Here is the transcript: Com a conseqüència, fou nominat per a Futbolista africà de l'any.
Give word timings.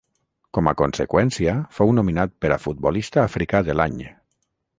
Com 0.57 0.69
a 0.69 0.73
conseqüència, 0.79 1.53
fou 1.79 1.93
nominat 1.99 2.33
per 2.45 2.51
a 2.57 2.59
Futbolista 2.65 3.23
africà 3.27 3.63
de 3.71 3.77
l'any. 3.79 4.03